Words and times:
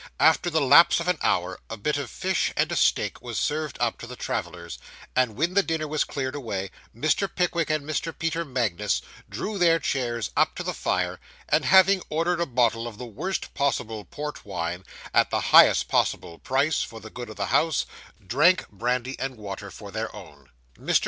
After 0.19 0.49
the 0.49 0.61
lapse 0.61 0.99
of 0.99 1.07
an 1.07 1.19
hour, 1.21 1.59
a 1.69 1.77
bit 1.77 1.95
of 1.95 2.09
fish 2.09 2.51
and 2.57 2.71
a 2.71 2.75
steak 2.75 3.21
was 3.21 3.37
served 3.37 3.77
up 3.79 3.99
to 3.99 4.07
the 4.07 4.15
travellers, 4.15 4.79
and 5.15 5.35
when 5.35 5.53
the 5.53 5.61
dinner 5.61 5.87
was 5.87 6.05
cleared 6.05 6.33
away, 6.33 6.71
Mr. 6.95 7.29
Pickwick 7.29 7.69
and 7.69 7.85
Mr. 7.87 8.11
Peter 8.17 8.43
Magnus 8.43 9.03
drew 9.29 9.59
their 9.59 9.77
chairs 9.77 10.31
up 10.35 10.55
to 10.55 10.63
the 10.63 10.73
fire, 10.73 11.19
and 11.47 11.65
having 11.65 12.01
ordered 12.09 12.41
a 12.41 12.47
bottle 12.47 12.87
of 12.87 12.97
the 12.97 13.05
worst 13.05 13.53
possible 13.53 14.03
port 14.03 14.43
wine, 14.43 14.83
at 15.13 15.29
the 15.29 15.39
highest 15.53 15.87
possible 15.87 16.39
price, 16.39 16.81
for 16.81 16.99
the 16.99 17.11
good 17.11 17.29
of 17.29 17.35
the 17.35 17.45
house, 17.53 17.85
drank 18.25 18.67
brandy 18.69 19.15
and 19.19 19.37
water 19.37 19.69
for 19.69 19.91
their 19.91 20.07
own. 20.15 20.49
Mr. 20.79 20.99